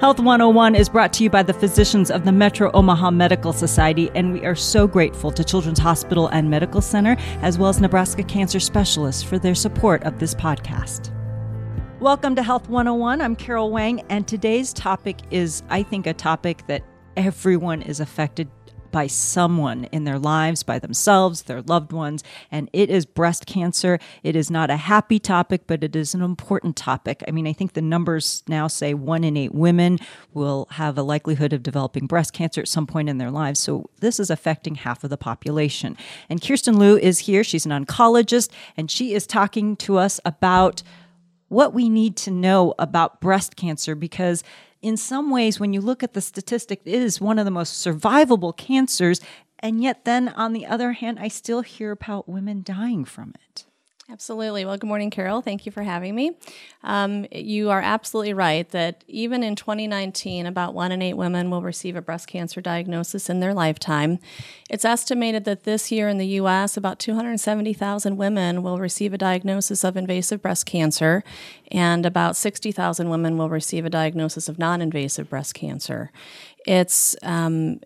[0.00, 4.10] Health 101 is brought to you by the physicians of the Metro Omaha Medical Society,
[4.16, 8.24] and we are so grateful to Children's Hospital and Medical Center, as well as Nebraska
[8.24, 11.12] Cancer Specialists, for their support of this podcast.
[12.00, 13.20] Welcome to Health 101.
[13.20, 16.82] I'm Carol Wang, and today's topic is, I think, a topic that
[17.16, 18.48] everyone is affected
[18.94, 22.22] by someone in their lives, by themselves, their loved ones,
[22.52, 23.98] and it is breast cancer.
[24.22, 27.24] It is not a happy topic, but it is an important topic.
[27.26, 29.98] I mean, I think the numbers now say one in eight women
[30.32, 33.58] will have a likelihood of developing breast cancer at some point in their lives.
[33.58, 35.96] So this is affecting half of the population.
[36.30, 37.42] And Kirsten Liu is here.
[37.42, 40.84] She's an oncologist, and she is talking to us about
[41.48, 44.44] what we need to know about breast cancer because
[44.84, 47.84] in some ways, when you look at the statistic, it is one of the most
[47.84, 49.18] survivable cancers.
[49.58, 53.64] And yet, then on the other hand, I still hear about women dying from it.
[54.10, 54.66] Absolutely.
[54.66, 55.40] Well, good morning, Carol.
[55.40, 56.32] Thank you for having me.
[56.82, 61.62] Um, you are absolutely right that even in 2019, about one in eight women will
[61.62, 64.18] receive a breast cancer diagnosis in their lifetime.
[64.68, 69.82] It's estimated that this year in the U.S., about 270,000 women will receive a diagnosis
[69.84, 71.24] of invasive breast cancer,
[71.70, 76.12] and about 60,000 women will receive a diagnosis of non invasive breast cancer.
[76.64, 77.80] It's um,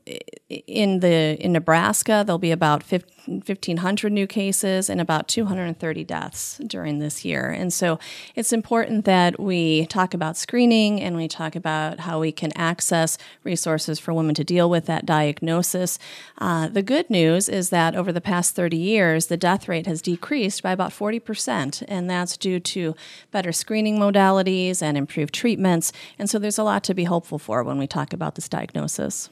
[0.48, 2.22] in the in Nebraska.
[2.24, 7.50] There'll be about 1,500 new cases and about 230 deaths during this year.
[7.50, 7.98] And so,
[8.36, 13.18] it's important that we talk about screening and we talk about how we can access
[13.42, 15.98] resources for women to deal with that diagnosis.
[16.38, 20.00] Uh, the good news is that over the past 30 years, the death rate has
[20.00, 22.94] decreased by about 40 percent, and that's due to
[23.32, 25.92] better screening modalities and improved treatments.
[26.16, 28.67] And so, there's a lot to be hopeful for when we talk about this diagnosis
[28.68, 29.30] diagnosis?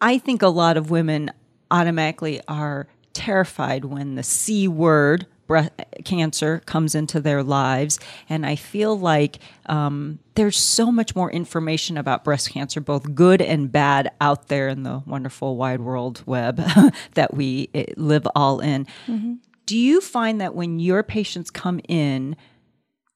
[0.00, 1.30] I think a lot of women
[1.70, 5.70] automatically are terrified when the C word, breast
[6.04, 7.98] cancer, comes into their lives.
[8.28, 13.40] And I feel like um, there's so much more information about breast cancer, both good
[13.40, 16.56] and bad, out there in the wonderful wide world web
[17.14, 18.86] that we eh, live all in.
[19.06, 19.34] Mm-hmm.
[19.66, 22.36] Do you find that when your patients come in,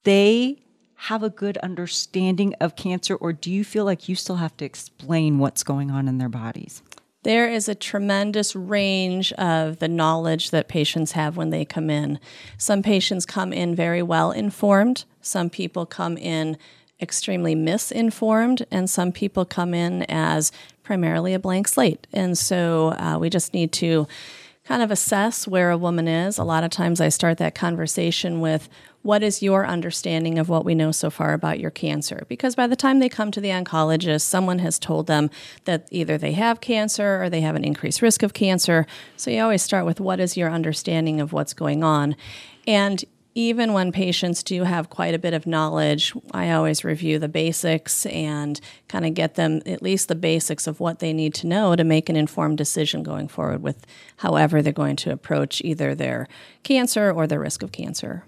[0.03, 0.63] they
[0.97, 4.65] have a good understanding of cancer, or do you feel like you still have to
[4.65, 6.81] explain what's going on in their bodies?
[7.23, 12.19] There is a tremendous range of the knowledge that patients have when they come in.
[12.57, 16.57] Some patients come in very well informed, some people come in
[16.99, 20.51] extremely misinformed, and some people come in as
[20.83, 22.07] primarily a blank slate.
[22.11, 24.07] And so uh, we just need to
[24.65, 26.37] kind of assess where a woman is.
[26.37, 28.67] A lot of times I start that conversation with,
[29.07, 32.25] What is your understanding of what we know so far about your cancer?
[32.27, 35.29] Because by the time they come to the oncologist, someone has told them
[35.63, 38.85] that either they have cancer or they have an increased risk of cancer.
[39.15, 42.17] So you always start with, What is your understanding of what's going on?
[42.67, 43.01] And
[43.33, 48.05] even when patients do have quite a bit of knowledge, I always review the basics
[48.07, 51.77] and kind of get them at least the basics of what they need to know
[51.77, 53.87] to make an informed decision going forward with
[54.17, 56.27] however they're going to approach either their
[56.63, 58.25] cancer or the risk of cancer.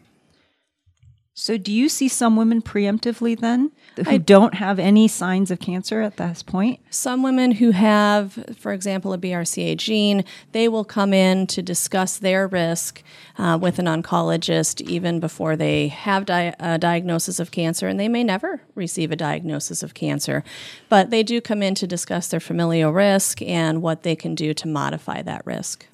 [1.40, 5.60] So, do you see some women preemptively then who I, don't have any signs of
[5.62, 6.82] cancer at this point?
[6.90, 12.18] Some women who have, for example, a BRCA gene, they will come in to discuss
[12.18, 13.02] their risk
[13.38, 18.10] uh, with an oncologist even before they have di- a diagnosis of cancer, and they
[18.10, 20.44] may never receive a diagnosis of cancer.
[20.90, 24.54] But they do come in to discuss their familial risk and what they can do
[24.56, 25.86] to modify that risk.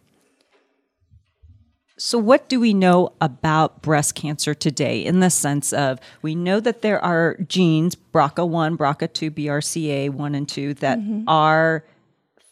[1.98, 6.60] So, what do we know about breast cancer today in the sense of we know
[6.60, 11.24] that there are genes, BRCA1, BRCA2, BRCA1 and 2, that mm-hmm.
[11.28, 11.86] are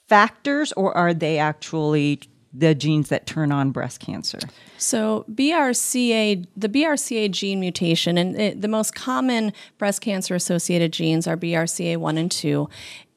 [0.07, 2.21] factors, or are they actually
[2.53, 4.39] the genes that turn on breast cancer?
[4.77, 11.27] So, BRCA, the BRCA gene mutation, and it, the most common breast cancer associated genes
[11.27, 12.69] are BRCA1 and 2.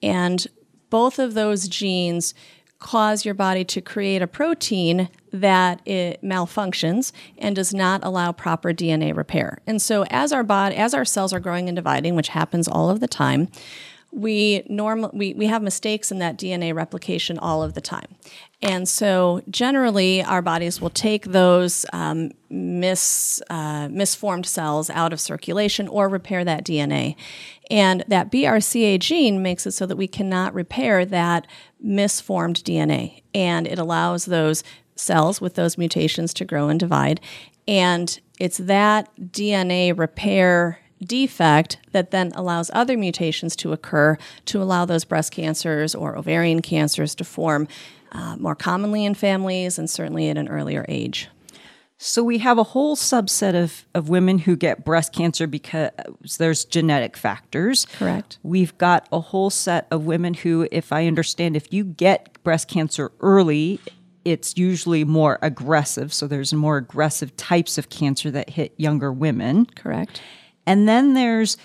[0.03, 0.45] And
[0.91, 2.35] both of those genes
[2.79, 8.73] cause your body to create a protein that it malfunctions and does not allow proper
[8.73, 9.59] DNA repair.
[9.67, 12.91] And so as our body as our cells are growing and dividing, which happens all
[12.91, 13.49] of the time,
[14.13, 18.17] we normal we, we have mistakes in that DNA replication all of the time.
[18.63, 25.21] And so generally our bodies will take those um, mis, uh, misformed cells out of
[25.21, 27.17] circulation or repair that DNA.
[27.71, 31.47] And that BRCA gene makes it so that we cannot repair that
[31.81, 33.23] misformed DNA.
[33.35, 34.65] And it allows those
[34.95, 37.21] cells with those mutations to grow and divide.
[37.69, 44.17] And it's that DNA repair defect that then allows other mutations to occur
[44.47, 47.69] to allow those breast cancers or ovarian cancers to form
[48.13, 51.29] uh, more commonly in families and certainly at an earlier age.
[51.99, 55.91] So we have a whole subset of, of women who get breast cancer because
[56.39, 57.87] there's genetic factors.
[57.87, 58.39] Correct.
[58.43, 62.69] We've got a whole set of women who, if I understand, if you get breast
[62.69, 63.81] cancer early,
[64.27, 66.13] it's usually more aggressive.
[66.13, 69.65] So there's more aggressive types of cancer that hit younger women.
[69.65, 70.21] Correct.
[70.67, 71.57] And then there's,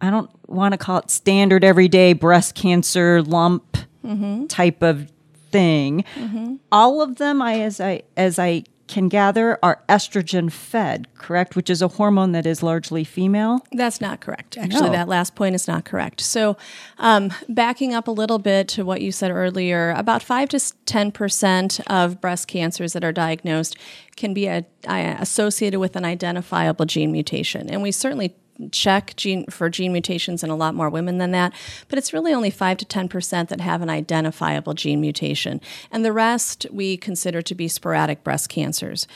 [0.00, 4.46] I don't want to call it standard everyday breast cancer lump mm-hmm.
[4.46, 5.10] type of
[5.50, 6.04] thing.
[6.14, 6.56] Mm-hmm.
[6.70, 11.56] All of them, I as I as I can gather are estrogen fed, correct?
[11.56, 13.64] Which is a hormone that is largely female?
[13.72, 14.58] That's not correct.
[14.58, 14.92] Actually, no.
[14.92, 16.20] that last point is not correct.
[16.20, 16.58] So,
[16.98, 21.80] um, backing up a little bit to what you said earlier, about 5 to 10%
[21.86, 23.78] of breast cancers that are diagnosed
[24.16, 27.70] can be a, a, associated with an identifiable gene mutation.
[27.70, 28.34] And we certainly
[28.70, 31.52] check gene for gene mutations in a lot more women than that,
[31.88, 35.60] but it's really only 5 to 10% that have an identifiable gene mutation.
[35.90, 39.06] And the rest we consider to be sporadic breast cancers.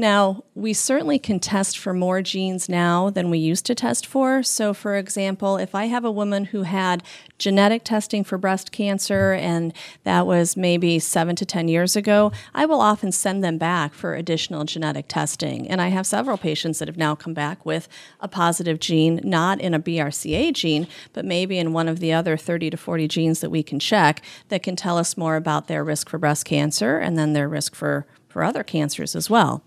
[0.00, 4.42] Now, we certainly can test for more genes now than we used to test for.
[4.42, 7.02] So, for example, if I have a woman who had
[7.36, 9.74] genetic testing for breast cancer and
[10.04, 14.14] that was maybe seven to 10 years ago, I will often send them back for
[14.14, 15.68] additional genetic testing.
[15.68, 17.86] And I have several patients that have now come back with
[18.20, 22.38] a positive gene, not in a BRCA gene, but maybe in one of the other
[22.38, 25.84] 30 to 40 genes that we can check that can tell us more about their
[25.84, 29.62] risk for breast cancer and then their risk for for other cancers as well.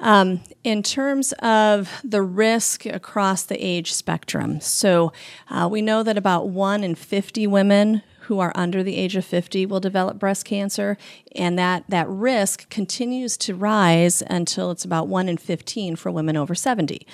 [0.00, 5.12] Um, in terms of the risk across the age spectrum, so
[5.50, 9.24] uh, we know that about 1 in 50 women who are under the age of
[9.24, 10.96] 50 will develop breast cancer,
[11.34, 16.36] and that, that risk continues to rise until it's about 1 in 15 for women
[16.36, 17.04] over 70.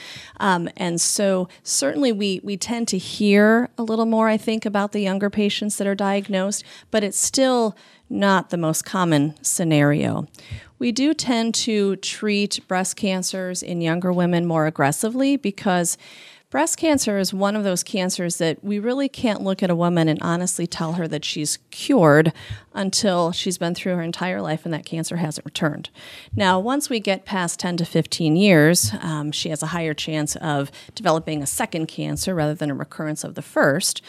[0.40, 4.92] Um, and so, certainly, we, we tend to hear a little more, I think, about
[4.92, 7.74] the younger patients that are diagnosed, but it's still
[8.10, 10.28] not the most common scenario.
[10.78, 15.96] We do tend to treat breast cancers in younger women more aggressively because
[16.50, 20.08] breast cancer is one of those cancers that we really can't look at a woman
[20.08, 22.32] and honestly tell her that she's cured
[22.72, 25.90] until she's been through her entire life and that cancer hasn't returned.
[26.34, 30.37] Now, once we get past 10 to 15 years, um, she has a higher chance
[30.37, 34.00] of developing a second cancer rather than a recurrence of the first.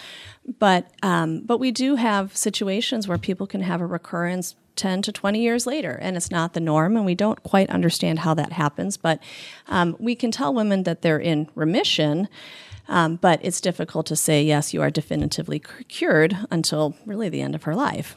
[0.60, 5.12] But um, but we do have situations where people can have a recurrence 10 to
[5.12, 8.54] 20 years later, and it's not the norm, and we don't quite understand how that
[8.54, 8.98] happens.
[8.98, 9.22] But
[9.68, 12.28] um, we can tell women that they're in remission.
[12.90, 17.54] Um, but it's difficult to say, yes, you are definitively cured until really the end
[17.54, 18.16] of her life.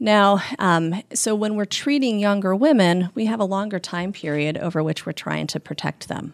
[0.00, 4.82] Now, um, so when we're treating younger women, we have a longer time period over
[4.82, 6.32] which we're trying to protect them.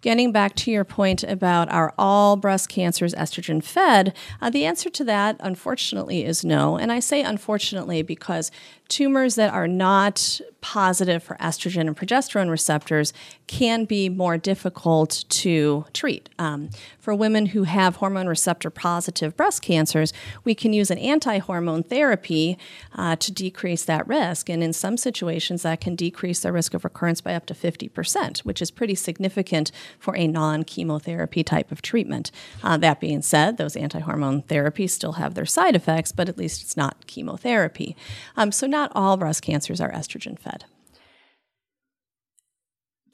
[0.00, 4.88] Getting back to your point about are all breast cancers estrogen fed, uh, the answer
[4.90, 6.76] to that, unfortunately, is no.
[6.76, 8.52] And I say unfortunately because
[8.88, 13.12] tumors that are not positive for estrogen and progesterone receptors
[13.46, 16.28] can be more difficult to treat.
[16.38, 20.12] Um, for women who have hormone receptor positive breast cancers,
[20.44, 22.58] we can use an anti hormone therapy
[22.94, 24.50] uh, to decrease that risk.
[24.50, 28.40] And in some situations, that can decrease the risk of recurrence by up to 50%,
[28.40, 32.30] which is pretty significant for a non chemotherapy type of treatment.
[32.62, 36.36] Uh, that being said, those anti hormone therapies still have their side effects, but at
[36.36, 37.96] least it's not chemotherapy.
[38.36, 40.57] Um, so, not all breast cancers are estrogen fed.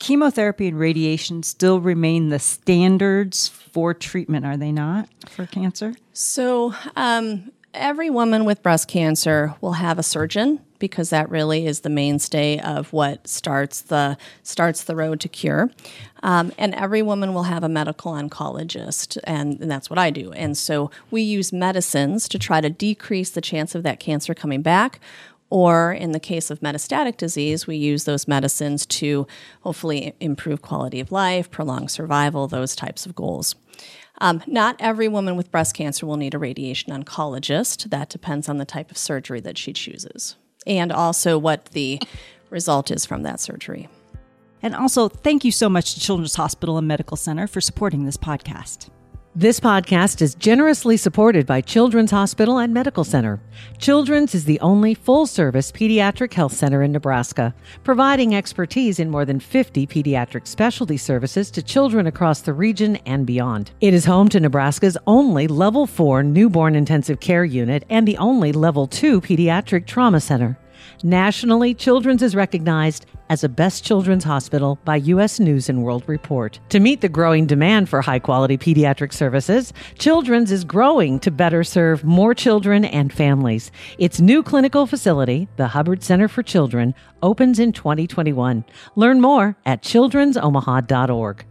[0.05, 5.95] Chemotherapy and radiation still remain the standards for treatment, are they not, for cancer?
[6.13, 11.81] So, um, every woman with breast cancer will have a surgeon because that really is
[11.81, 15.71] the mainstay of what starts the starts the road to cure.
[16.23, 20.33] Um, and every woman will have a medical oncologist, and, and that's what I do.
[20.33, 24.61] And so we use medicines to try to decrease the chance of that cancer coming
[24.61, 25.01] back
[25.55, 29.25] or in the case of metastatic disease, we use those medicines to
[29.61, 33.55] hopefully improve quality of life, prolong survival, those types of goals.
[34.19, 37.89] Um, not every woman with breast cancer will need a radiation oncologist.
[37.91, 40.35] That depends on the type of surgery that she chooses
[40.67, 42.01] and also what the
[42.51, 43.89] result is from that surgery.
[44.61, 48.17] And also, thank you so much to Children's Hospital and Medical Center for supporting this
[48.17, 48.89] podcast.
[49.37, 53.41] This podcast is generously supported by Children's Hospital and Medical Center.
[53.79, 59.25] Children's is the only full service pediatric health center in Nebraska, providing expertise in more
[59.25, 63.73] than 50 pediatric specialty services to children across the region and beyond.
[63.81, 68.53] It is home to Nebraska's only level 4 newborn intensive care unit and the only
[68.53, 70.57] level 2 pediatric trauma center.
[71.05, 75.39] Nationally, Children's is recognized as a best children's hospital by U.S.
[75.39, 76.59] News and World Report.
[76.71, 81.63] To meet the growing demand for high quality pediatric services, Children's is growing to better
[81.63, 83.71] serve more children and families.
[83.99, 88.65] Its new clinical facility, the Hubbard Center for Children, opens in 2021.
[88.97, 91.45] Learn more at children'somaha.org.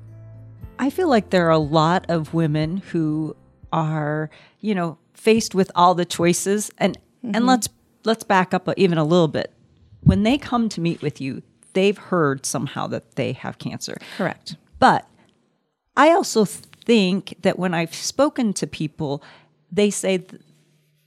[0.80, 3.36] I feel like there are a lot of women who
[3.72, 4.32] are,
[4.62, 7.36] you know, faced with all the choices and mm-hmm.
[7.36, 7.68] and let's
[8.06, 9.54] let's back up even a little bit.
[10.02, 11.42] When they come to meet with you,
[11.74, 13.98] they've heard somehow that they have cancer.
[14.18, 14.56] Correct.
[14.80, 15.08] But
[15.96, 19.24] I also think that when I've spoken to people,
[19.72, 20.26] they say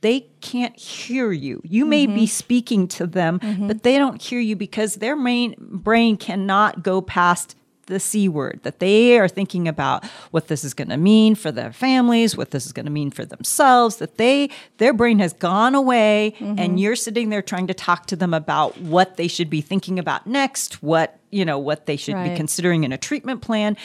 [0.00, 1.60] they can't hear you.
[1.64, 2.14] You may mm-hmm.
[2.14, 3.66] be speaking to them, mm-hmm.
[3.66, 7.55] but they don't hear you because their main brain cannot go past
[7.86, 11.50] the C word, that they are thinking about what this is going to mean for
[11.50, 15.32] their families, what this is going to mean for themselves, that they their brain has
[15.32, 16.58] gone away mm-hmm.
[16.58, 19.98] and you're sitting there trying to talk to them about what they should be thinking
[19.98, 22.30] about next, what, you know, what they should right.
[22.30, 23.76] be considering in a treatment plan.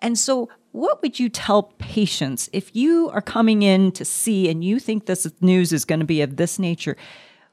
[0.00, 4.64] And so what would you tell patients if you are coming in to see and
[4.64, 6.96] you think this news is going to be of this nature?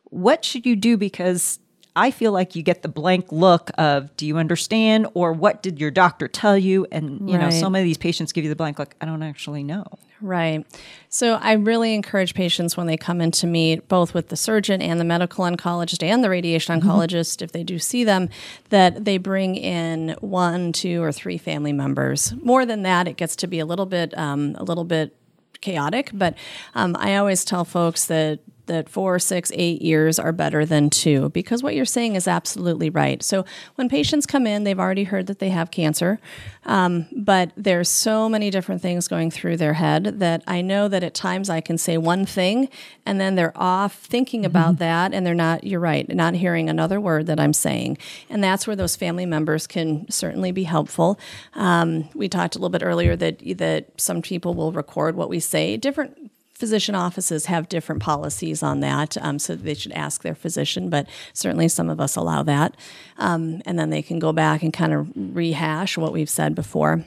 [0.06, 1.60] What should you do because
[1.98, 5.08] I feel like you get the blank look of, do you understand?
[5.16, 6.86] Or what did your doctor tell you?
[6.92, 7.46] And, you right.
[7.46, 9.84] know, so many of these patients give you the blank look, I don't actually know.
[10.22, 10.64] Right.
[11.10, 14.80] So I really encourage patients when they come in to meet both with the surgeon
[14.80, 16.88] and the medical oncologist and the radiation mm-hmm.
[16.88, 18.30] oncologist, if they do see them,
[18.70, 22.34] that they bring in one, two, or three family members.
[22.44, 25.16] More than that, it gets to be a little bit, um, a little bit
[25.62, 26.12] chaotic.
[26.14, 26.36] But
[26.76, 31.30] um, I always tell folks that that four, six, eight years are better than two
[31.30, 33.24] because what you're saying is absolutely right.
[33.24, 33.46] So
[33.76, 36.20] when patients come in, they've already heard that they have cancer,
[36.66, 41.04] um, but there's so many different things going through their head that I know that
[41.04, 42.70] at times I can say one thing
[43.06, 44.48] and then they're off thinking mm-hmm.
[44.48, 47.98] about that and they're not, you're right, not hearing another word that I'm saying.
[48.30, 51.20] And that's where those family members can certainly be helpful.
[51.56, 55.40] Um, we talked a little bit earlier that, that some people will record what we
[55.40, 55.78] say.
[55.78, 60.90] Different physician offices have different policies on that, um, so they should ask their physician,
[60.90, 62.76] but certainly some of us allow that.
[63.18, 67.06] Um, and then they can go back and kind of rehash what we've said before.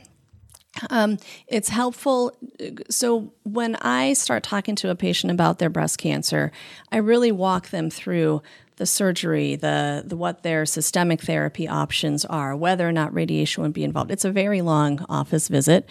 [0.88, 2.32] Um, it's helpful.
[2.88, 6.52] So, when I start talking to a patient about their breast cancer,
[6.92, 8.42] I really walk them through
[8.76, 13.72] the surgery, the, the what their systemic therapy options are, whether or not radiation would
[13.72, 14.12] be involved.
[14.12, 15.88] It's a very long office visit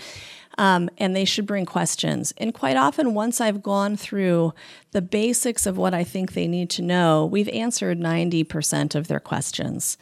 [0.59, 2.33] um, and they should bring questions.
[2.37, 4.53] And quite often, once I've gone through
[4.91, 9.21] the basics of what I think they need to know, we've answered 90% of their
[9.21, 9.97] questions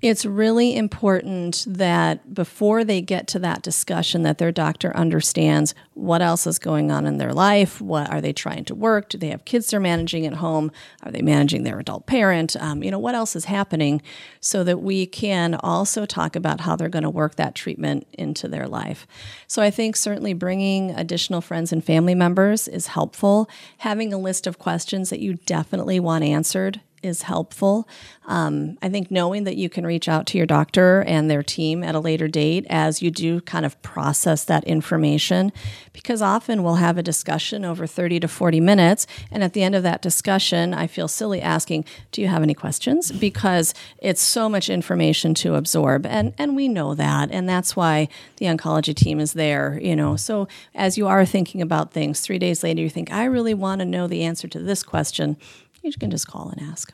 [0.00, 6.22] it's really important that before they get to that discussion that their doctor understands what
[6.22, 9.28] else is going on in their life what are they trying to work do they
[9.28, 10.70] have kids they're managing at home
[11.02, 14.00] are they managing their adult parent um, you know what else is happening
[14.40, 18.48] so that we can also talk about how they're going to work that treatment into
[18.48, 19.06] their life.
[19.46, 23.48] So i think certainly bringing additional friends and family members is helpful.
[23.78, 27.88] Having a list of questions that you definitely want answered is helpful.
[28.26, 31.82] Um, I think knowing that you can reach out to your doctor and their team
[31.82, 35.52] at a later date as you do kind of process that information,
[35.92, 39.06] because often we'll have a discussion over 30 to 40 minutes.
[39.30, 42.54] And at the end of that discussion, I feel silly asking, Do you have any
[42.54, 43.12] questions?
[43.12, 46.04] Because it's so much information to absorb.
[46.06, 47.30] And, and we know that.
[47.30, 50.16] And that's why the oncology team is there, you know.
[50.16, 53.80] So as you are thinking about things, three days later, you think, I really want
[53.80, 55.36] to know the answer to this question
[55.82, 56.92] you can just call and ask.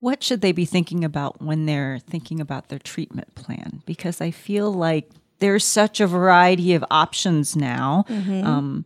[0.00, 3.82] What should they be thinking about when they're thinking about their treatment plan?
[3.86, 8.04] Because I feel like there's such a variety of options now.
[8.08, 8.46] Mm-hmm.
[8.46, 8.84] Um,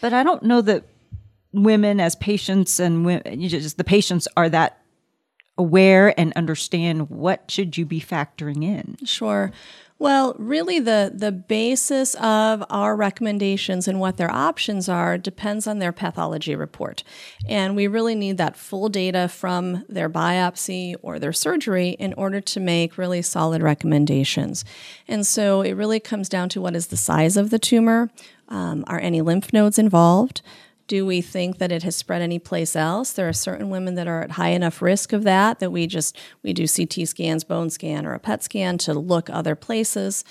[0.00, 0.84] but I don't know that
[1.52, 4.80] women as patients and women, just the patients are that
[5.58, 8.96] aware and understand what should you be factoring in.
[9.04, 9.52] Sure.
[10.00, 15.78] Well, really, the, the basis of our recommendations and what their options are depends on
[15.78, 17.04] their pathology report.
[17.46, 22.40] And we really need that full data from their biopsy or their surgery in order
[22.40, 24.64] to make really solid recommendations.
[25.06, 28.08] And so it really comes down to what is the size of the tumor,
[28.48, 30.40] um, are any lymph nodes involved?
[30.90, 33.12] Do we think that it has spread anyplace else?
[33.12, 36.18] There are certain women that are at high enough risk of that that we just
[36.42, 40.24] we do CT scans, bone scan, or a PET scan to look other places.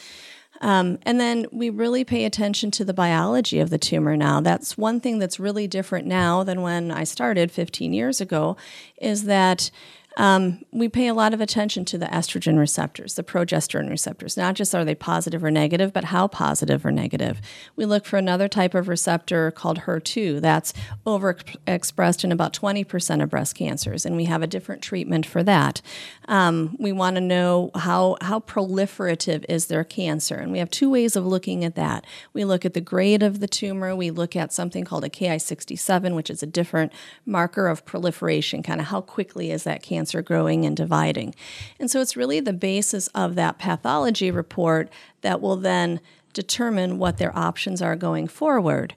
[0.59, 4.41] Um, and then we really pay attention to the biology of the tumor now.
[4.41, 8.57] That's one thing that's really different now than when I started 15 years ago,
[8.99, 9.71] is that
[10.19, 14.35] Um, we pay a lot of attention to the estrogen receptors, the progesterone receptors.
[14.35, 17.39] Not just are they positive or negative, but how positive or negative.
[17.77, 20.73] We look for another type of receptor called HER2 that's
[21.07, 25.81] overexpressed in about 20% of breast cancers, and we have a different treatment for that.
[26.27, 30.89] Um, we want to know how, how proliferative is their cancer, and we have two
[30.89, 32.05] ways of looking at that.
[32.33, 36.13] We look at the grade of the tumor, we look at something called a Ki67,
[36.13, 36.91] which is a different
[37.25, 41.35] marker of proliferation, kind of how quickly is that cancer growing and dividing.
[41.79, 44.89] And so it's really the basis of that pathology report
[45.21, 45.99] that will then
[46.33, 48.95] determine what their options are going forward.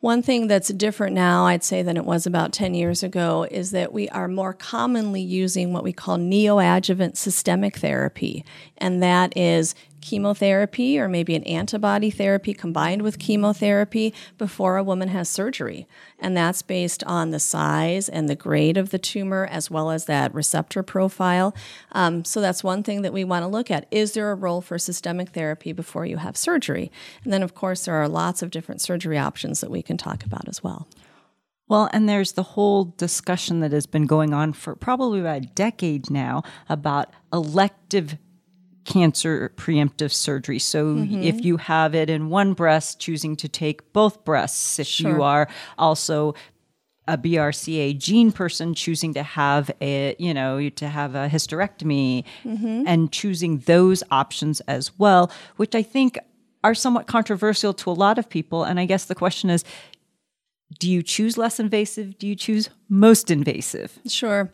[0.00, 3.72] One thing that's different now, I'd say, than it was about 10 years ago is
[3.72, 8.44] that we are more commonly using what we call neoadjuvant systemic therapy.
[8.76, 15.08] And that is chemotherapy or maybe an antibody therapy combined with chemotherapy before a woman
[15.08, 15.86] has surgery.
[16.18, 20.06] And that's based on the size and the grade of the tumor as well as
[20.06, 21.54] that receptor profile.
[21.92, 23.86] Um, so that's one thing that we want to look at.
[23.90, 26.90] Is there a role for systemic therapy before you have surgery?
[27.24, 30.24] And then, of course, there are lots of different surgery options that we can talk
[30.24, 30.88] about as well.
[31.68, 35.48] Well, and there's the whole discussion that has been going on for probably about a
[35.48, 38.16] decade now about elective
[38.88, 40.58] cancer preemptive surgery.
[40.58, 41.22] So mm-hmm.
[41.22, 44.78] if you have it in one breast, choosing to take both breasts.
[44.78, 45.10] If sure.
[45.10, 46.34] you are also
[47.06, 52.84] a BRCA gene person choosing to have a, you know, to have a hysterectomy mm-hmm.
[52.86, 56.18] and choosing those options as well, which I think
[56.64, 58.64] are somewhat controversial to a lot of people.
[58.64, 59.64] And I guess the question is,
[60.78, 62.18] do you choose less invasive?
[62.18, 63.98] Do you choose most invasive?
[64.06, 64.50] Sure.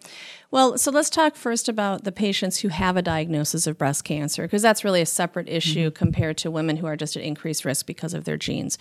[0.55, 4.43] Well, so let's talk first about the patients who have a diagnosis of breast cancer,
[4.43, 5.97] because that's really a separate issue mm-hmm.
[5.97, 8.79] compared to women who are just at increased risk because of their genes.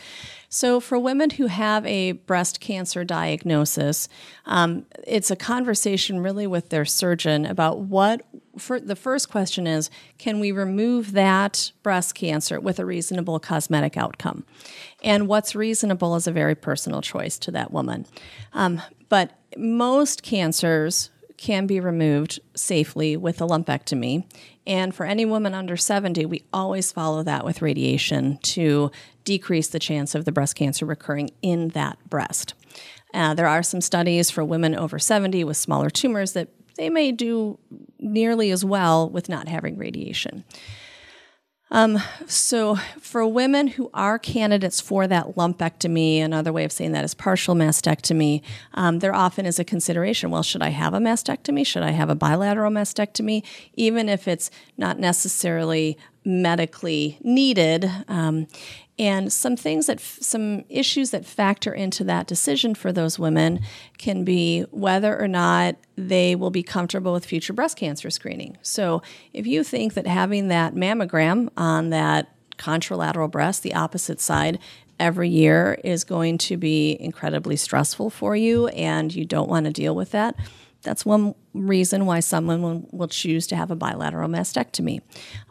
[0.50, 4.08] So, for women who have a breast cancer diagnosis,
[4.46, 8.22] um, it's a conversation really with their surgeon about what.
[8.56, 9.89] For, the first question is
[10.20, 14.46] Can we remove that breast cancer with a reasonable cosmetic outcome?
[15.03, 18.06] And what's reasonable is a very personal choice to that woman.
[18.53, 21.10] Um, but most cancers
[21.43, 24.23] can be removed safely with a lumpectomy.
[24.65, 28.91] And for any woman under 70, we always follow that with radiation to
[29.25, 32.53] decrease the chance of the breast cancer recurring in that breast.
[33.13, 36.47] Uh, there are some studies for women over 70 with smaller tumors that
[36.77, 37.59] they may do
[38.00, 40.45] nearly as well with not having radiation.
[41.74, 47.03] Um, so, for women who are candidates for that lumpectomy, another way of saying that
[47.03, 48.44] is partial mastectomy,
[48.75, 51.66] um, there often is a consideration well, should I have a mastectomy?
[51.66, 53.44] Should I have a bilateral mastectomy?
[53.74, 57.90] Even if it's not necessarily medically needed.
[58.07, 58.48] Um,
[59.00, 63.60] and some things that, some issues that factor into that decision for those women
[63.98, 68.58] can be whether or not they will be comfortable with future breast cancer screening.
[68.62, 69.01] So
[69.34, 74.60] if you think that having that mammogram on that contralateral breast, the opposite side,
[75.00, 79.72] every year is going to be incredibly stressful for you and you don't want to
[79.72, 80.36] deal with that,
[80.83, 85.01] that's one reason why someone will, choose to have a bilateral mastectomy.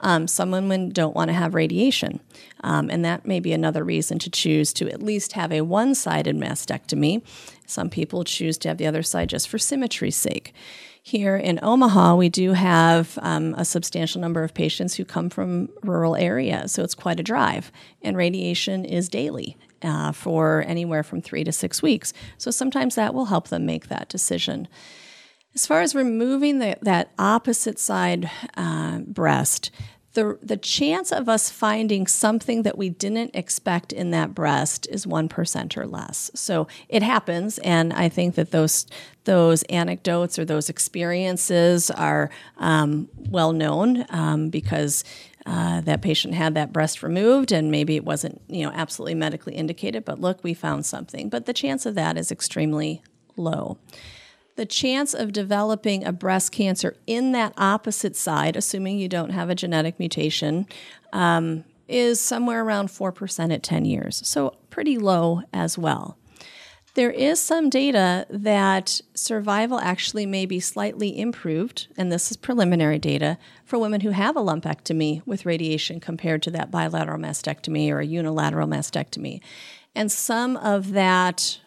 [0.01, 2.21] Um, some women don't want to have radiation,
[2.63, 5.95] um, and that may be another reason to choose to at least have a one
[5.95, 7.23] sided mastectomy.
[7.67, 10.53] Some people choose to have the other side just for symmetry's sake.
[11.05, 15.69] Here in Omaha, we do have um, a substantial number of patients who come from
[15.83, 19.57] rural areas, so it's quite a drive, and radiation is daily.
[19.85, 22.13] Uh, for anywhere from three to six weeks.
[22.39, 24.69] So sometimes that will help them make that decision.
[25.55, 29.71] As far as removing the, that opposite side uh, breast,
[30.15, 35.07] the, the chance of us finding something that we didn't expect in that breast is
[35.07, 36.31] 1% or less.
[36.35, 38.87] So it happens, and I think that those,
[39.25, 45.05] those anecdotes or those experiences are um, well known um, because
[45.45, 49.57] uh, that patient had that breast removed and maybe it wasn't you know absolutely medically
[49.57, 53.03] indicated but look we found something but the chance of that is extremely
[53.37, 53.77] low
[54.57, 59.51] the chance of developing a breast cancer in that opposite side, assuming you don't have
[59.51, 60.67] a genetic mutation,
[61.13, 64.27] um, is somewhere around 4% at 10 years.
[64.27, 66.17] So pretty low as well.
[66.95, 72.99] There is some data that survival actually may be slightly improved, and this is preliminary
[72.99, 78.01] data, for women who have a lumpectomy with radiation compared to that bilateral mastectomy or
[78.01, 79.41] a unilateral mastectomy.
[79.95, 81.61] And some of that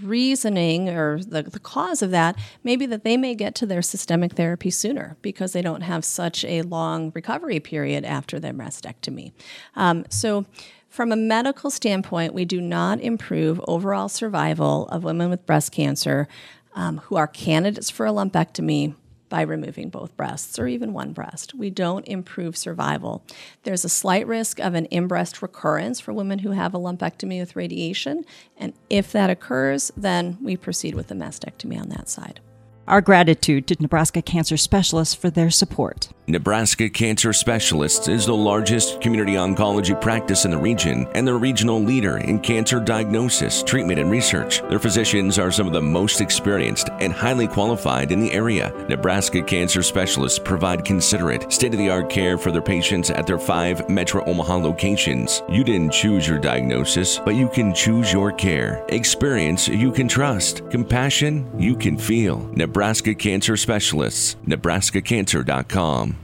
[0.00, 3.82] reasoning or the, the cause of that may be that they may get to their
[3.82, 9.32] systemic therapy sooner because they don't have such a long recovery period after their mastectomy.
[9.74, 10.46] Um, so,
[10.88, 16.28] from a medical standpoint, we do not improve overall survival of women with breast cancer
[16.74, 18.94] um, who are candidates for a lumpectomy
[19.32, 21.54] by removing both breasts or even one breast.
[21.54, 23.24] We don't improve survival.
[23.62, 27.40] There's a slight risk of an in breast recurrence for women who have a lumpectomy
[27.40, 28.26] with radiation.
[28.58, 32.40] And if that occurs, then we proceed with the mastectomy on that side.
[32.88, 36.08] Our gratitude to Nebraska Cancer Specialists for their support.
[36.26, 41.80] Nebraska Cancer Specialists is the largest community oncology practice in the region and the regional
[41.80, 44.62] leader in cancer diagnosis, treatment, and research.
[44.62, 48.72] Their physicians are some of the most experienced and highly qualified in the area.
[48.88, 53.38] Nebraska Cancer Specialists provide considerate, state of the art care for their patients at their
[53.38, 55.42] five Metro Omaha locations.
[55.48, 58.84] You didn't choose your diagnosis, but you can choose your care.
[58.88, 62.38] Experience you can trust, compassion you can feel.
[62.54, 66.16] Nebraska Cancer Specialists, nebraskacancer.com.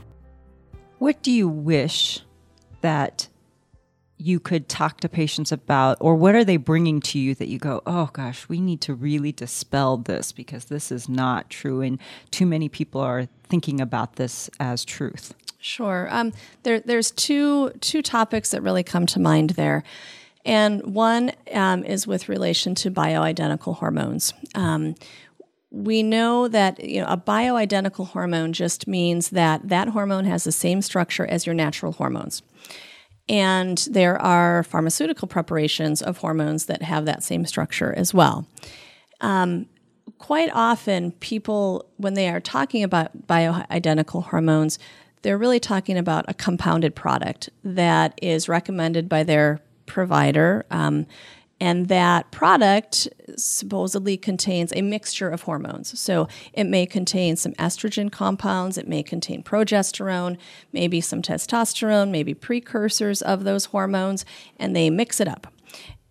[0.97, 2.21] What do you wish
[2.81, 3.27] that
[4.17, 7.57] you could talk to patients about, or what are they bringing to you that you
[7.57, 11.99] go, oh gosh, we need to really dispel this because this is not true, and
[12.29, 15.33] too many people are thinking about this as truth?
[15.59, 16.07] Sure.
[16.11, 16.33] Um,
[16.63, 19.83] there, there's two two topics that really come to mind there.
[20.45, 24.33] And one um, is with relation to bioidentical hormones.
[24.55, 24.95] Um,
[25.71, 30.51] we know that you know a bioidentical hormone just means that that hormone has the
[30.51, 32.41] same structure as your natural hormones.
[33.27, 38.47] And there are pharmaceutical preparations of hormones that have that same structure as well.
[39.21, 39.67] Um,
[40.17, 44.79] quite often, people, when they are talking about bioidentical hormones,
[45.21, 50.65] they're really talking about a compounded product that is recommended by their provider.
[50.71, 51.05] Um,
[51.59, 55.99] and that product supposedly contains a mixture of hormones.
[55.99, 60.37] So it may contain some estrogen compounds, it may contain progesterone,
[60.71, 64.25] maybe some testosterone, maybe precursors of those hormones,
[64.57, 65.47] and they mix it up.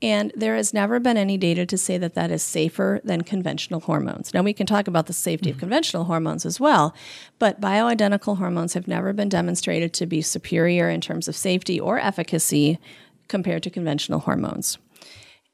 [0.00, 3.80] And there has never been any data to say that that is safer than conventional
[3.80, 4.32] hormones.
[4.32, 5.56] Now, we can talk about the safety mm-hmm.
[5.56, 6.94] of conventional hormones as well,
[7.40, 11.98] but bioidentical hormones have never been demonstrated to be superior in terms of safety or
[11.98, 12.78] efficacy
[13.26, 14.78] compared to conventional hormones.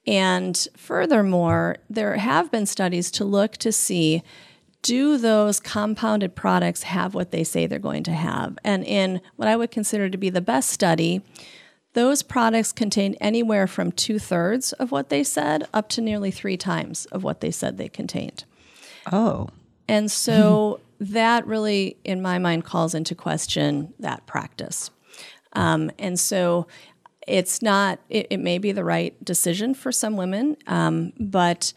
[0.06, 4.22] And furthermore, there have been studies to look to see
[4.84, 8.58] do those compounded products have what they say they're going to have?
[8.62, 11.22] And in what I would consider to be the best study,
[11.94, 16.58] those products contained anywhere from two thirds of what they said up to nearly three
[16.58, 18.44] times of what they said they contained.
[19.10, 19.48] Oh.
[19.88, 24.90] And so that really, in my mind, calls into question that practice.
[25.54, 26.66] Um, and so
[27.26, 31.72] it's not it, it, may be the right decision for some women um, but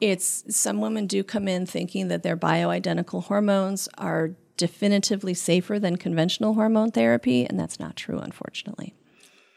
[0.00, 5.96] it's some women do come in thinking that their bioidentical hormones are definitively safer than
[5.96, 8.94] conventional hormone therapy and that's not true unfortunately.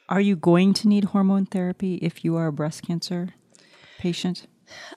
[0.08, 3.30] Are you going to need hormone therapy if you are a breast cancer
[3.99, 4.47] patient?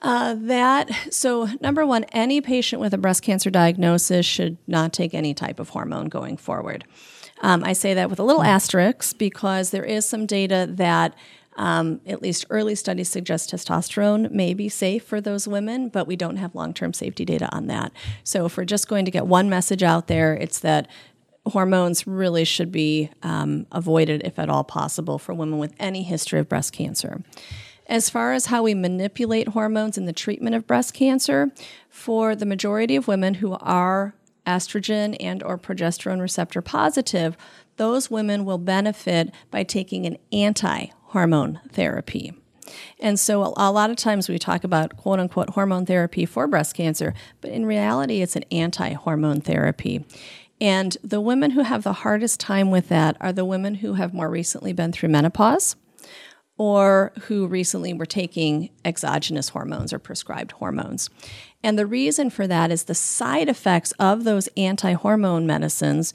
[0.01, 5.13] Uh, that so number one any patient with a breast cancer diagnosis should not take
[5.13, 6.85] any type of hormone going forward
[7.43, 11.13] um, I say that with a little asterisk because there is some data that
[11.57, 16.15] um, at least early studies suggest testosterone may be safe for those women, but we
[16.15, 17.91] don't have long term safety data on that.
[18.23, 20.87] So if we're just going to get one message out there, it's that
[21.45, 26.39] hormones really should be um, avoided if at all possible for women with any history
[26.39, 27.21] of breast cancer.
[27.87, 31.51] As far as how we manipulate hormones in the treatment of breast cancer,
[31.89, 37.37] for the majority of women who are estrogen and or progesterone receptor positive,
[37.77, 42.33] those women will benefit by taking an anti-hormone therapy.
[42.99, 46.75] And so a, lot of times we talk about quote unquote hormone therapy for breast
[46.75, 50.05] cancer, but in reality it's an anti-hormone therapy.
[50.61, 54.13] And the women who have the hardest time with that are the women who have
[54.13, 55.75] more recently been through menopause
[56.57, 61.09] or who recently were taking exogenous hormones or prescribed hormones.
[61.63, 66.13] And the reason for that is the side effects of those anti hormone medicines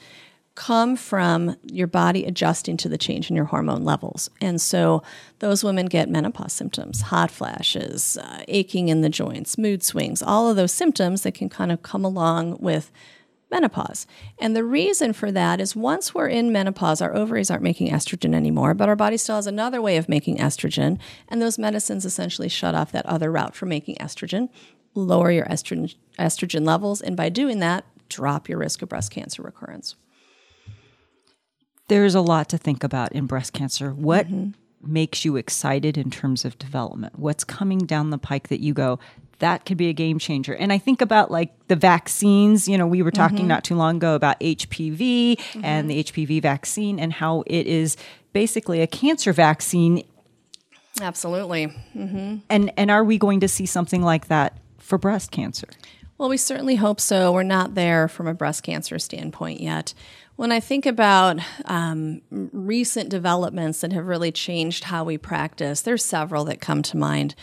[0.58, 4.28] come from your body adjusting to the change in your hormone levels.
[4.40, 5.04] And so
[5.38, 10.50] those women get menopause symptoms, hot flashes, uh, aching in the joints, mood swings, all
[10.50, 12.90] of those symptoms that can kind of come along with
[13.52, 14.04] menopause.
[14.38, 18.34] And the reason for that is once we're in menopause, our ovaries aren't making estrogen
[18.34, 20.98] anymore, but our body still has another way of making estrogen.
[21.28, 24.48] And those medicines essentially shut off that other route for making estrogen
[24.98, 29.42] lower your estrogen, estrogen levels, and by doing that, drop your risk of breast cancer
[29.42, 29.94] recurrence.
[31.88, 33.90] There's a lot to think about in breast cancer.
[33.92, 34.50] What mm-hmm.
[34.82, 37.18] makes you excited in terms of development?
[37.18, 38.98] What's coming down the pike that you go,
[39.38, 40.54] that could be a game changer.
[40.54, 42.68] And I think about like the vaccines.
[42.68, 43.48] You know, we were talking mm-hmm.
[43.48, 45.64] not too long ago about HPV mm-hmm.
[45.64, 47.96] and the HPV vaccine and how it is
[48.32, 50.04] basically a cancer vaccine.
[51.00, 51.68] Absolutely.
[51.96, 52.38] Mm-hmm.
[52.50, 55.68] And and are we going to see something like that for breast cancer?
[56.18, 57.32] Well, we certainly hope so.
[57.32, 59.94] We're not there from a breast cancer standpoint yet.
[60.34, 66.04] When I think about um, recent developments that have really changed how we practice, there's
[66.04, 67.34] several that come to mind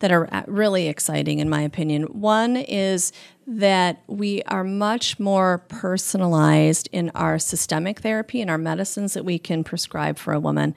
[0.00, 2.04] that are uh, really exciting, in my opinion.
[2.04, 3.12] One is
[3.46, 9.38] that we are much more personalized in our systemic therapy and our medicines that we
[9.38, 10.74] can prescribe for a woman.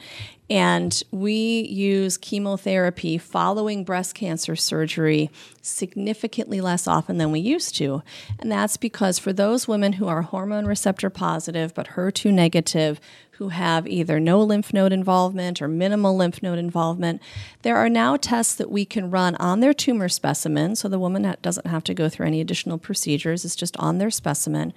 [0.50, 8.04] And we use chemotherapy following breast cancer surgery significantly less often than we used to.
[8.40, 13.00] And that's because for those women who are hormone receptor positive but HER2 negative,
[13.38, 17.22] who have either no lymph node involvement or minimal lymph node involvement,
[17.64, 21.36] there are now tests that we can run on their tumor specimen, so the woman
[21.42, 24.72] doesn't have to go through any additional procedures, it's just on their specimen,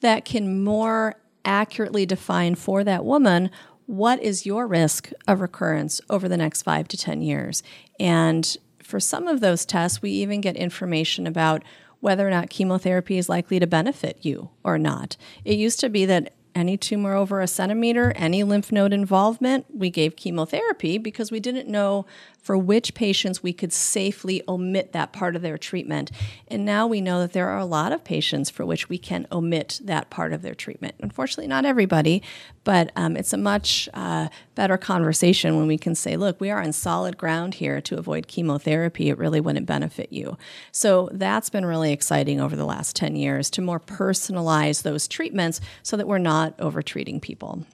[0.00, 3.50] that can more accurately define for that woman
[3.86, 7.62] what is your risk of recurrence over the next five to 10 years.
[8.00, 11.62] And for some of those tests, we even get information about
[12.00, 15.16] whether or not chemotherapy is likely to benefit you or not.
[15.44, 19.90] It used to be that any tumor over a centimeter, any lymph node involvement, we
[19.90, 22.06] gave chemotherapy because we didn't know
[22.44, 26.10] for which patients we could safely omit that part of their treatment.
[26.46, 29.26] And now we know that there are a lot of patients for which we can
[29.32, 30.94] omit that part of their treatment.
[31.00, 32.22] Unfortunately, not everybody,
[32.62, 36.60] but um, it's a much uh, better conversation when we can say, look, we are
[36.60, 39.08] on solid ground here to avoid chemotherapy.
[39.08, 40.36] It really wouldn't benefit you.
[40.70, 45.62] So that's been really exciting over the last 10 years to more personalize those treatments
[45.82, 47.64] so that we're not over treating people.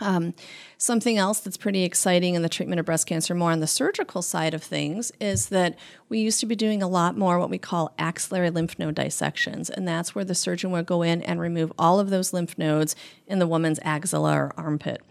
[0.00, 0.34] Um,
[0.78, 4.22] something else that's pretty exciting in the treatment of breast cancer, more on the surgical
[4.22, 5.76] side of things, is that
[6.08, 9.68] we used to be doing a lot more what we call axillary lymph node dissections.
[9.68, 12.94] And that's where the surgeon would go in and remove all of those lymph nodes
[13.26, 15.02] in the woman's axilla or armpit.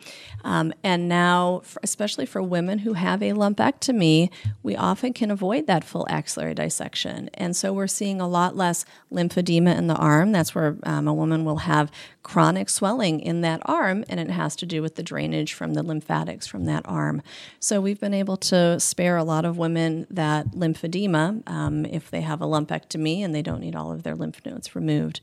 [0.43, 4.31] Um, and now, especially for women who have a lumpectomy,
[4.63, 7.29] we often can avoid that full axillary dissection.
[7.33, 10.31] And so we're seeing a lot less lymphedema in the arm.
[10.31, 11.91] That's where um, a woman will have
[12.23, 15.83] chronic swelling in that arm, and it has to do with the drainage from the
[15.83, 17.21] lymphatics from that arm.
[17.59, 22.21] So we've been able to spare a lot of women that lymphedema um, if they
[22.21, 25.19] have a lumpectomy and they don't need all of their lymph nodes removed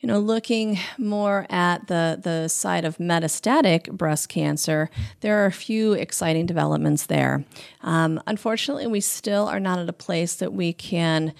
[0.00, 5.52] you know, looking more at the, the side of metastatic breast cancer, there are a
[5.52, 7.44] few exciting developments there.
[7.80, 11.32] Um, unfortunately, we still are not at a place that we can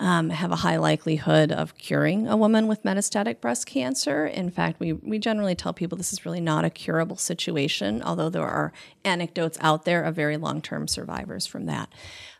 [0.00, 4.26] um, have a high likelihood of curing a woman with metastatic breast cancer.
[4.26, 8.30] In fact, we, we generally tell people this is really not a curable situation, although
[8.30, 8.72] there are
[9.04, 11.88] anecdotes out there of very long term survivors from that.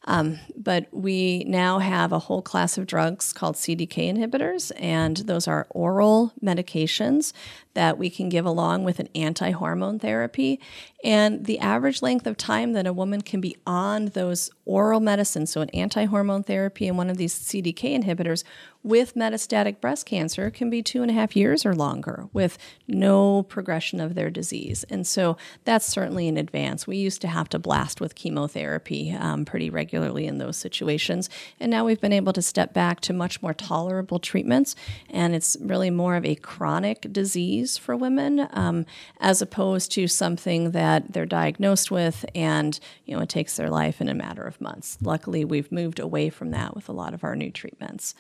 [0.05, 5.47] Um, but we now have a whole class of drugs called CDK inhibitors, and those
[5.47, 7.33] are oral medications
[7.75, 10.61] that we can give along with an anti hormone therapy.
[11.05, 15.51] And the average length of time that a woman can be on those oral medicines,
[15.51, 18.45] so an anti hormone therapy and one of these CDK inhibitors,
[18.85, 23.45] with metastatic breast cancer can be two and a half years or longer with no
[23.45, 24.85] progression of their disease.
[24.91, 26.87] And so that's certainly an advance.
[26.87, 31.31] We used to have to blast with chemotherapy um, pretty regularly in those situations.
[31.61, 34.75] And now we've been able to step back to much more tolerable treatments.
[35.09, 38.85] And it's really more of a chronic disease for women um,
[39.21, 44.00] as opposed to something that they're diagnosed with and, you know, it takes their life
[44.00, 44.98] in a matter of months.
[45.00, 48.14] Luckily, we've moved away from that with a lot of our new treatments.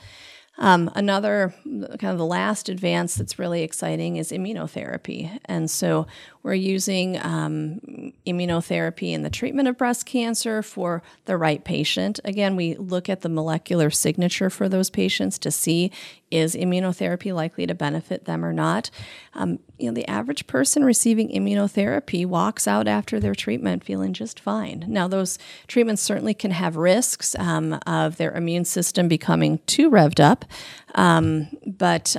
[0.58, 5.38] Um, another kind of the last advance that's really exciting is immunotherapy.
[5.46, 6.06] And so
[6.42, 12.18] we're using um, immunotherapy in the treatment of breast cancer for the right patient.
[12.24, 15.92] Again, we look at the molecular signature for those patients to see
[16.32, 18.90] is immunotherapy likely to benefit them or not.
[19.34, 24.40] Um, you know, the average person receiving immunotherapy walks out after their treatment feeling just
[24.40, 24.84] fine.
[24.88, 30.20] Now, those treatments certainly can have risks um, of their immune system becoming too revved
[30.20, 30.46] up,
[30.94, 32.16] um, but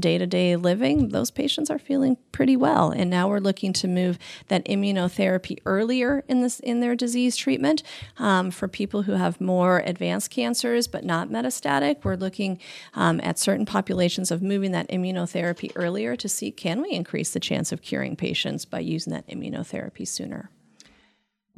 [0.00, 2.90] day to day living, those patients are feeling pretty well.
[2.90, 7.82] And now we're looking to move that immunotherapy earlier in this in their disease treatment
[8.18, 12.04] um, for people who have more advanced cancers but not metastatic.
[12.04, 12.58] We're looking
[12.94, 17.40] um, at certain populations of moving that immunotherapy earlier to see can we increase the
[17.40, 20.50] chance of curing patients by using that immunotherapy sooner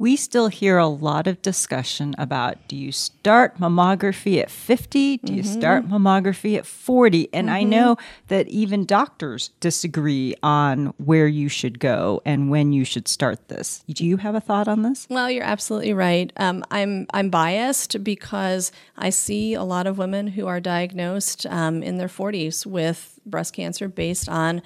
[0.01, 5.17] we still hear a lot of discussion about do you start mammography at 50?
[5.17, 5.37] Do mm-hmm.
[5.37, 7.29] you start mammography at 40?
[7.31, 7.55] And mm-hmm.
[7.55, 13.07] I know that even doctors disagree on where you should go and when you should
[13.07, 13.83] start this.
[13.87, 15.05] Do you have a thought on this?
[15.07, 16.33] Well, you're absolutely right.
[16.35, 21.83] Um, I'm, I'm biased because I see a lot of women who are diagnosed um,
[21.83, 24.63] in their 40s with breast cancer based on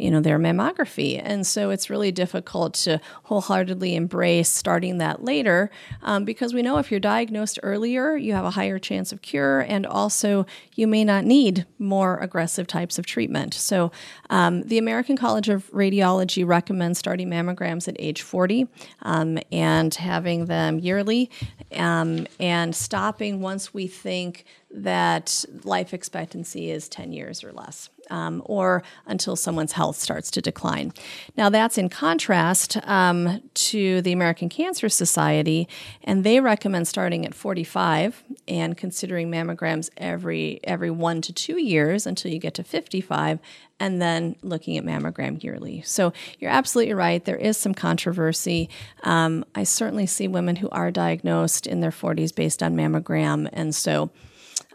[0.00, 1.20] you know their mammography.
[1.22, 5.70] And so it's really difficult to wholeheartedly embrace starting that later
[6.02, 9.60] um, because we know if you're diagnosed earlier you have a higher chance of cure
[9.60, 13.54] and also you may not need more aggressive types of treatment.
[13.54, 13.92] So
[14.30, 18.68] um, the american college of radiology recommends starting mammograms at age 40
[19.02, 21.30] um, and having them yearly
[21.72, 28.42] um, and stopping once we think that life expectancy is 10 years or less um,
[28.44, 30.92] or until someone's health starts to decline.
[31.36, 35.68] Now, that's in contrast um, to the American Cancer Society,
[36.04, 42.06] and they recommend starting at 45 and considering mammograms every every one to two years
[42.06, 43.38] until you get to 55,
[43.78, 45.82] and then looking at mammogram yearly.
[45.82, 47.24] So you're absolutely right.
[47.24, 48.68] There is some controversy.
[49.04, 53.74] Um, I certainly see women who are diagnosed in their 40s based on mammogram, and
[53.74, 54.10] so.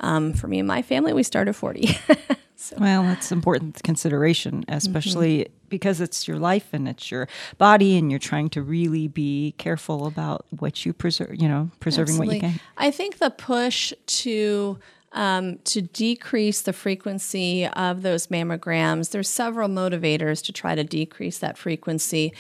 [0.02, 1.98] Um, for me and my family, we start at 40.
[2.58, 2.78] So.
[2.80, 5.54] Well, that's important consideration, especially mm-hmm.
[5.70, 10.08] because it's your life and it's your body, and you're trying to really be careful
[10.08, 11.36] about what you preserve.
[11.36, 12.38] You know, preserving Absolutely.
[12.38, 12.60] what you can.
[12.78, 14.80] I think the push to
[15.16, 19.12] um, to decrease the frequency of those mammograms.
[19.12, 22.34] There's several motivators to try to decrease that frequency.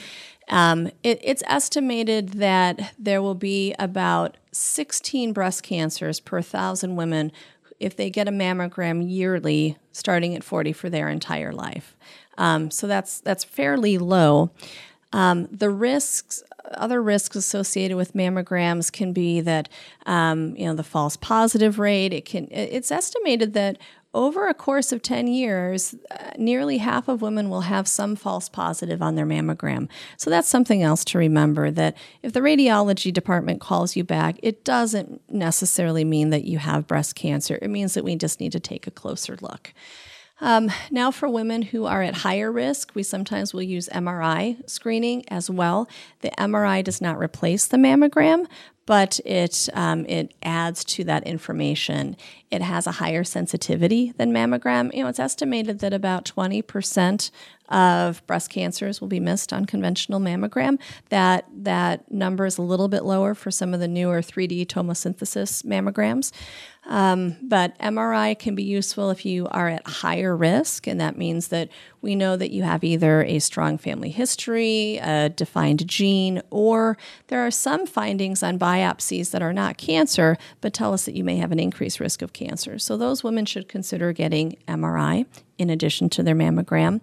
[0.49, 7.31] Um, it, it's estimated that there will be about 16 breast cancers per thousand women
[7.85, 11.95] if they get a mammogram yearly starting at 40 for their entire life.
[12.35, 14.49] Um, so that's that's fairly low.
[15.13, 19.69] Um, the risks, other risks associated with mammograms can be that
[20.07, 22.11] um, you know the false positive rate.
[22.11, 22.47] It can.
[22.49, 23.77] It's estimated that
[24.15, 28.49] over a course of 10 years, uh, nearly half of women will have some false
[28.49, 29.89] positive on their mammogram.
[30.17, 34.63] So that's something else to remember that if the radiology department calls you back, it
[34.63, 37.59] doesn't necessarily mean that you have breast cancer.
[37.61, 39.73] It means that we just need to take a closer look.
[40.41, 45.23] Um, now, for women who are at higher risk, we sometimes will use MRI screening
[45.29, 45.87] as well.
[46.21, 48.47] The MRI does not replace the mammogram,
[48.85, 52.15] but it um, it adds to that information.
[52.51, 54.93] It has a higher sensitivity than mammogram.
[54.93, 57.31] You know, it's estimated that about twenty percent
[57.69, 60.79] of breast cancers will be missed on conventional mammogram.
[61.09, 65.63] That that number is a little bit lower for some of the newer 3D tomosynthesis
[65.65, 66.31] mammograms.
[66.87, 71.47] Um, but MRI can be useful if you are at higher risk, and that means
[71.47, 71.69] that
[72.01, 76.95] we know that you have either a strong family history, a defined gene, or
[77.27, 81.23] there are some findings on biopsies that are not cancer, but tell us that you
[81.23, 82.77] may have an increased risk of cancer.
[82.77, 85.25] So those women should consider getting MRI
[85.57, 87.01] in addition to their mammogram.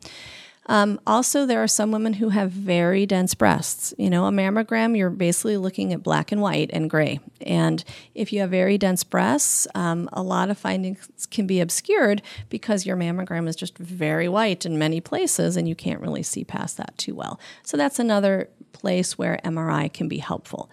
[0.67, 3.93] Um, also, there are some women who have very dense breasts.
[3.99, 7.19] You know, a mammogram, you're basically looking at black and white and gray.
[7.41, 7.83] And
[8.15, 12.87] if you have very dense breasts, um, a lot of findings can be obscured because
[12.87, 16.77] your mammogram is just very white in many places and you can't really see past
[16.77, 17.41] that too well.
[17.65, 20.71] So, that's another place where MRI can be helpful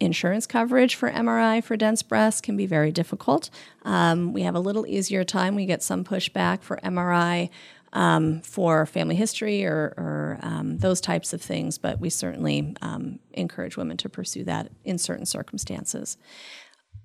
[0.00, 3.50] insurance coverage for MRI for dense breasts can be very difficult.
[3.82, 5.54] Um, we have a little easier time.
[5.54, 7.50] We get some pushback for MRI
[7.92, 13.18] um, for family history or, or um, those types of things, but we certainly um,
[13.32, 16.16] encourage women to pursue that in certain circumstances.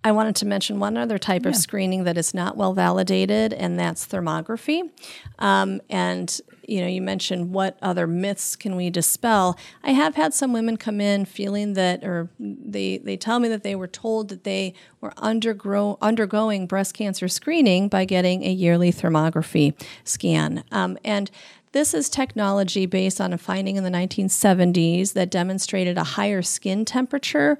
[0.03, 1.49] I wanted to mention one other type yeah.
[1.49, 4.91] of screening that is not well validated, and that's thermography.
[5.39, 9.57] Um, and you know, you mentioned what other myths can we dispel.
[9.83, 13.63] I have had some women come in feeling that, or they they tell me that
[13.63, 18.91] they were told that they were undergrow, undergoing breast cancer screening by getting a yearly
[18.91, 19.73] thermography
[20.03, 21.31] scan, um, and
[21.75, 26.85] this is technology based on a finding in the 1970s that demonstrated a higher skin
[26.85, 27.57] temperature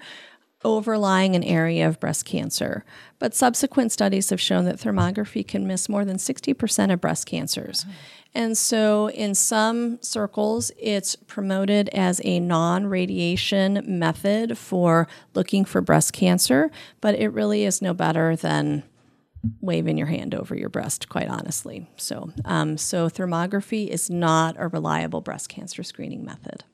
[0.66, 2.84] overlying an area of breast cancer.
[3.20, 7.86] But subsequent studies have shown that thermography can miss more than 60% of breast cancers.
[8.34, 15.80] And so, in some circles, it's promoted as a non radiation method for looking for
[15.80, 18.84] breast cancer, but it really is no better than
[19.62, 21.88] waving your hand over your breast, quite honestly.
[21.96, 26.66] So, um, so thermography is not a reliable breast cancer screening method.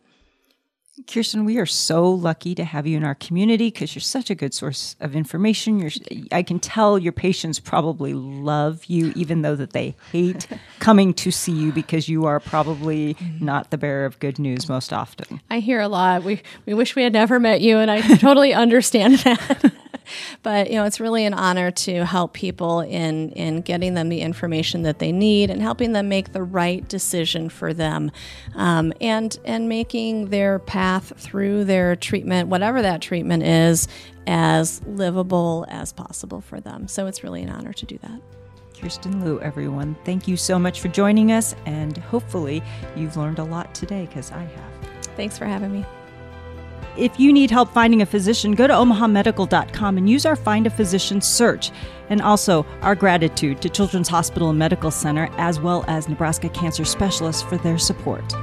[1.08, 4.36] Kirsten, we are so lucky to have you in our community because you're such a
[4.36, 5.80] good source of information.
[5.80, 5.92] You're,
[6.32, 10.48] I can tell your patients probably love you, even though that they hate
[10.80, 14.92] coming to see you because you are probably not the bearer of good news most
[14.92, 15.42] often.
[15.50, 16.24] I hear a lot.
[16.24, 19.74] We we wish we had never met you, and I totally understand that.
[20.44, 24.22] but you know, it's really an honor to help people in in getting them the
[24.22, 28.12] information that they need and helping them make the right decision for them,
[28.56, 30.60] um, and and making their
[30.92, 33.88] path through their treatment, whatever that treatment is,
[34.28, 36.88] as livable as possible for them.
[36.88, 38.22] So it's really an honor to do that.
[38.80, 39.96] Kirsten Liu, everyone.
[40.06, 42.64] Thank you so much for joining us, and hopefully,
[42.96, 44.90] you've learned a lot today because I have.
[45.16, 45.86] Thanks for having me.
[46.98, 50.70] If you need help finding a physician, go to omahamedical.com and use our Find a
[50.70, 51.72] Physician search.
[52.10, 56.84] And also, our gratitude to Children's Hospital and Medical Center, as well as Nebraska Cancer
[56.84, 58.34] Specialists for their support.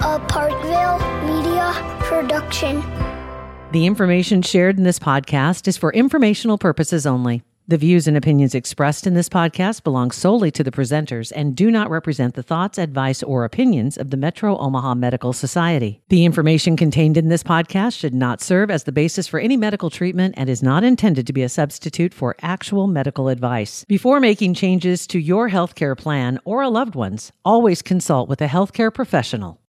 [0.00, 1.72] A Parkville Media
[2.02, 2.84] Production.
[3.72, 7.42] The information shared in this podcast is for informational purposes only.
[7.66, 11.68] The views and opinions expressed in this podcast belong solely to the presenters and do
[11.68, 16.00] not represent the thoughts, advice, or opinions of the Metro Omaha Medical Society.
[16.10, 19.90] The information contained in this podcast should not serve as the basis for any medical
[19.90, 23.84] treatment and is not intended to be a substitute for actual medical advice.
[23.88, 28.46] Before making changes to your healthcare plan or a loved one's, always consult with a
[28.46, 29.60] healthcare professional.